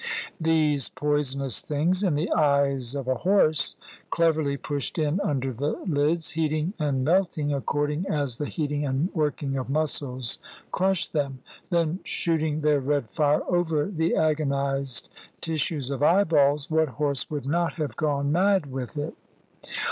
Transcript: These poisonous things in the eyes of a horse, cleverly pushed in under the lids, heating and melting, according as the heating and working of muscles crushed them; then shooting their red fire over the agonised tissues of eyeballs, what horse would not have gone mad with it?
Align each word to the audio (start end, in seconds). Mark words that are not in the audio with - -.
These 0.39 0.89
poisonous 0.89 1.61
things 1.61 2.01
in 2.01 2.15
the 2.15 2.31
eyes 2.31 2.95
of 2.95 3.07
a 3.07 3.13
horse, 3.21 3.75
cleverly 4.09 4.57
pushed 4.57 4.97
in 4.97 5.19
under 5.23 5.53
the 5.53 5.73
lids, 5.85 6.31
heating 6.31 6.73
and 6.79 7.05
melting, 7.05 7.53
according 7.53 8.07
as 8.07 8.37
the 8.37 8.47
heating 8.47 8.83
and 8.83 9.13
working 9.13 9.57
of 9.57 9.69
muscles 9.69 10.39
crushed 10.71 11.13
them; 11.13 11.41
then 11.69 11.99
shooting 12.03 12.61
their 12.61 12.79
red 12.79 13.09
fire 13.09 13.43
over 13.47 13.85
the 13.85 14.15
agonised 14.15 15.13
tissues 15.39 15.91
of 15.91 16.01
eyeballs, 16.01 16.67
what 16.71 16.89
horse 16.97 17.29
would 17.29 17.45
not 17.45 17.73
have 17.73 17.95
gone 17.95 18.31
mad 18.31 18.71
with 18.71 18.97
it? 18.97 19.13